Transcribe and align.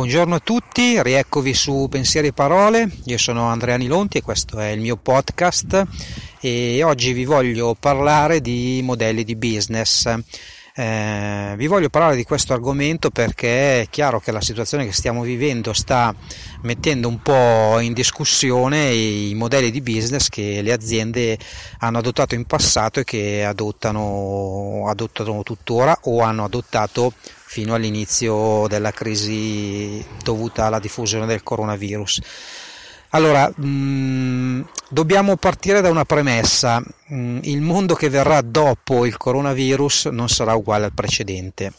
Buongiorno 0.00 0.36
a 0.36 0.40
tutti, 0.40 1.02
rieccovi 1.02 1.52
su 1.52 1.86
Pensieri 1.90 2.28
e 2.28 2.32
Parole, 2.32 2.90
io 3.04 3.18
sono 3.18 3.48
Andrea 3.48 3.76
Nilonti 3.76 4.16
e 4.16 4.22
questo 4.22 4.58
è 4.58 4.68
il 4.68 4.80
mio 4.80 4.96
podcast 4.96 5.84
e 6.40 6.82
oggi 6.82 7.12
vi 7.12 7.26
voglio 7.26 7.76
parlare 7.78 8.40
di 8.40 8.80
modelli 8.82 9.24
di 9.24 9.36
business. 9.36 10.08
Eh, 10.80 11.52
vi 11.58 11.66
voglio 11.66 11.90
parlare 11.90 12.16
di 12.16 12.24
questo 12.24 12.54
argomento 12.54 13.10
perché 13.10 13.82
è 13.82 13.88
chiaro 13.90 14.18
che 14.18 14.32
la 14.32 14.40
situazione 14.40 14.86
che 14.86 14.92
stiamo 14.92 15.20
vivendo 15.20 15.74
sta 15.74 16.14
mettendo 16.62 17.06
un 17.06 17.20
po' 17.20 17.78
in 17.80 17.92
discussione 17.92 18.90
i 18.90 19.34
modelli 19.34 19.70
di 19.70 19.82
business 19.82 20.30
che 20.30 20.62
le 20.62 20.72
aziende 20.72 21.38
hanno 21.80 21.98
adottato 21.98 22.34
in 22.34 22.46
passato 22.46 23.00
e 23.00 23.04
che 23.04 23.44
adottano, 23.44 24.86
adottano 24.88 25.42
tuttora 25.42 25.94
o 26.04 26.22
hanno 26.22 26.44
adottato 26.44 27.12
fino 27.44 27.74
all'inizio 27.74 28.66
della 28.66 28.92
crisi 28.92 30.02
dovuta 30.22 30.64
alla 30.64 30.78
diffusione 30.78 31.26
del 31.26 31.42
coronavirus. 31.42 32.22
Allora, 33.10 33.52
mh, 33.54 33.66
mm, 33.66 34.60
dobbiamo 34.88 35.36
partire 35.36 35.80
da 35.80 35.90
una 35.90 36.04
premessa, 36.04 36.80
mh, 36.80 37.14
mm, 37.14 37.38
il 37.42 37.60
mondo 37.60 37.94
che 37.94 38.08
verrà 38.08 38.40
dopo 38.40 39.04
il 39.04 39.16
coronavirus 39.16 40.06
non 40.06 40.28
sarà 40.28 40.54
uguale 40.54 40.84
al 40.84 40.92
precedente. 40.92 41.72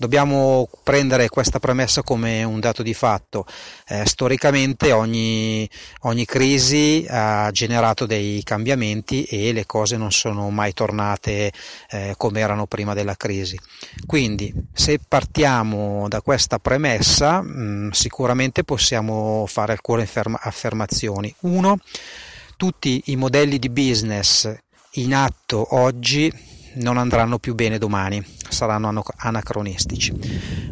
Dobbiamo 0.00 0.66
prendere 0.82 1.28
questa 1.28 1.58
premessa 1.58 2.02
come 2.02 2.42
un 2.42 2.58
dato 2.58 2.82
di 2.82 2.94
fatto. 2.94 3.44
Eh, 3.86 4.06
storicamente 4.06 4.92
ogni, 4.92 5.68
ogni, 6.04 6.24
crisi 6.24 7.04
ha 7.06 7.50
generato 7.50 8.06
dei 8.06 8.42
cambiamenti 8.42 9.24
e 9.24 9.52
le 9.52 9.66
cose 9.66 9.98
non 9.98 10.10
sono 10.10 10.48
mai 10.48 10.72
tornate 10.72 11.52
eh, 11.90 12.14
come 12.16 12.40
erano 12.40 12.64
prima 12.64 12.94
della 12.94 13.14
crisi. 13.14 13.60
Quindi 14.06 14.50
se 14.72 15.00
partiamo 15.06 16.08
da 16.08 16.22
questa 16.22 16.58
premessa 16.58 17.42
mh, 17.42 17.60
mm, 17.60 17.90
sicuramente 17.90 18.64
possiamo 18.64 19.44
fare 19.46 19.72
alcune 19.72 20.08
affermazioni. 20.40 21.34
Uno, 21.40 21.76
tutti 22.56 23.02
i 23.08 23.16
modelli 23.16 23.58
di 23.58 23.68
business 23.68 24.50
in 24.92 25.14
atto 25.14 25.74
oggi 25.74 26.32
non 26.74 26.98
andranno 26.98 27.38
più 27.38 27.54
bene 27.54 27.78
domani, 27.78 28.24
saranno 28.48 29.02
anacronistici. 29.16 30.12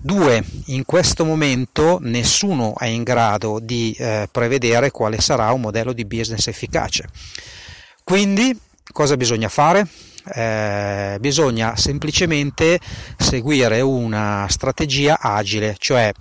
Due, 0.00 0.44
in 0.66 0.84
questo 0.84 1.24
momento 1.24 1.98
nessuno 2.02 2.74
è 2.76 2.86
in 2.86 3.02
grado 3.02 3.58
di 3.60 3.94
eh, 3.98 4.28
prevedere 4.30 4.90
quale 4.90 5.20
sarà 5.20 5.50
un 5.52 5.60
modello 5.60 5.92
di 5.92 6.04
business 6.04 6.46
efficace. 6.46 7.08
Quindi 8.02 8.58
cosa 8.92 9.16
bisogna 9.16 9.48
fare? 9.48 9.86
Eh, 10.34 11.16
bisogna 11.20 11.76
semplicemente 11.76 12.80
seguire 13.18 13.80
una 13.80 14.46
strategia 14.48 15.18
agile, 15.20 15.76
cioè 15.78 16.12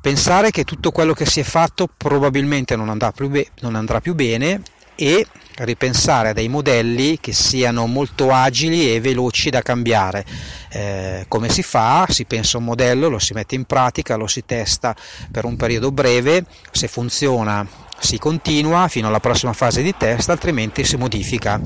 pensare 0.00 0.50
che 0.50 0.64
tutto 0.64 0.90
quello 0.90 1.12
che 1.12 1.26
si 1.26 1.40
è 1.40 1.42
fatto 1.42 1.88
probabilmente 1.94 2.76
non 2.76 2.88
andrà 2.88 3.12
più, 3.12 3.28
be- 3.28 3.48
non 3.60 3.74
andrà 3.74 4.00
più 4.00 4.14
bene 4.14 4.62
e 5.00 5.24
ripensare 5.58 6.30
a 6.30 6.32
dei 6.32 6.48
modelli 6.48 7.18
che 7.20 7.32
siano 7.32 7.86
molto 7.86 8.32
agili 8.32 8.92
e 8.92 9.00
veloci 9.00 9.48
da 9.48 9.62
cambiare. 9.62 10.24
Eh, 10.70 11.24
come 11.28 11.48
si 11.48 11.62
fa? 11.62 12.06
Si 12.08 12.24
pensa 12.24 12.56
a 12.56 12.60
un 12.60 12.66
modello, 12.66 13.08
lo 13.08 13.20
si 13.20 13.32
mette 13.32 13.54
in 13.54 13.64
pratica, 13.64 14.16
lo 14.16 14.26
si 14.26 14.44
testa 14.44 14.96
per 15.30 15.44
un 15.44 15.54
periodo 15.56 15.92
breve, 15.92 16.44
se 16.72 16.88
funziona 16.88 17.64
si 17.98 18.18
continua 18.18 18.88
fino 18.88 19.08
alla 19.08 19.20
prossima 19.20 19.52
fase 19.52 19.82
di 19.82 19.94
test, 19.96 20.28
altrimenti 20.30 20.84
si 20.84 20.96
modifica. 20.96 21.60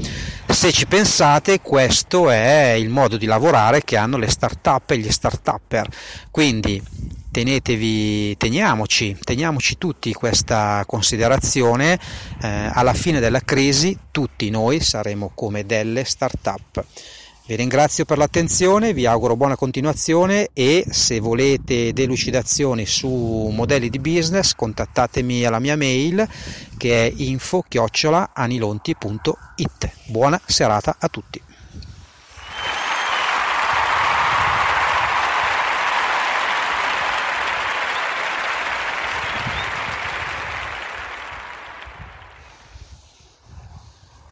Se 0.49 0.73
ci 0.73 0.87
pensate, 0.87 1.61
questo 1.61 2.31
è 2.31 2.73
il 2.73 2.89
modo 2.89 3.17
di 3.17 3.27
lavorare 3.27 3.83
che 3.83 3.97
hanno 3.97 4.17
le 4.17 4.29
start-up 4.29 4.91
e 4.91 4.99
gli 4.99 5.11
start-upper. 5.11 5.89
Quindi 6.31 6.83
tenetevi, 7.31 8.37
teniamoci, 8.37 9.17
teniamoci 9.23 9.79
tutti 9.79 10.13
questa 10.13 10.85
considerazione, 10.87 11.99
eh, 12.43 12.71
alla 12.73 12.95
fine 12.95 13.21
della 13.21 13.41
crisi 13.41 13.97
tutti 14.11 14.51
noi 14.51 14.81
saremo 14.81 15.33
come 15.35 15.65
delle 15.65 16.05
start-up. 16.05 16.85
Vi 17.45 17.57
ringrazio 17.57 18.05
per 18.05 18.19
l'attenzione, 18.19 18.93
vi 18.93 19.05
auguro 19.05 19.35
buona 19.35 19.57
continuazione 19.57 20.51
e 20.53 20.85
se 20.89 21.19
volete 21.19 21.93
delucidazioni 21.93 22.87
su 22.87 23.51
modelli 23.53 23.91
di 23.91 23.99
business 23.99 24.55
contattatemi 24.55 25.45
alla 25.45 25.59
mia 25.59 25.77
mail 25.77 26.25
che 26.77 27.09
è 27.09 27.13
info-anilonti.it. 27.15 29.91
Buona 30.07 30.41
serata 30.47 30.95
a 31.01 31.09
tutti. 31.09 31.43